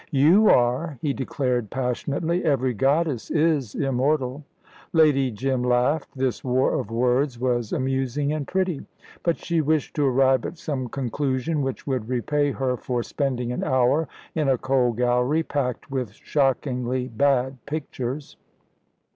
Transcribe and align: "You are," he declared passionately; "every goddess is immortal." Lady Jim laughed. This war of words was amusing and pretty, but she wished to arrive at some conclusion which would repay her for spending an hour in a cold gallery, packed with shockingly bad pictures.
"You 0.09 0.49
are," 0.49 0.97
he 1.03 1.13
declared 1.13 1.69
passionately; 1.69 2.43
"every 2.43 2.73
goddess 2.73 3.29
is 3.29 3.75
immortal." 3.75 4.43
Lady 4.93 5.29
Jim 5.29 5.63
laughed. 5.63 6.15
This 6.17 6.43
war 6.43 6.73
of 6.73 6.89
words 6.89 7.37
was 7.39 7.71
amusing 7.71 8.33
and 8.33 8.47
pretty, 8.47 8.83
but 9.21 9.37
she 9.37 9.61
wished 9.61 9.95
to 9.97 10.07
arrive 10.07 10.43
at 10.43 10.57
some 10.57 10.87
conclusion 10.89 11.61
which 11.61 11.85
would 11.85 12.09
repay 12.09 12.49
her 12.51 12.77
for 12.77 13.03
spending 13.03 13.51
an 13.51 13.63
hour 13.63 14.07
in 14.33 14.49
a 14.49 14.57
cold 14.57 14.97
gallery, 14.97 15.43
packed 15.43 15.91
with 15.91 16.13
shockingly 16.13 17.07
bad 17.07 17.63
pictures. 17.67 18.37